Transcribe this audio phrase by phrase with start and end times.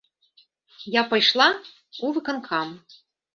[0.99, 2.67] Я пайшла ў выканкам.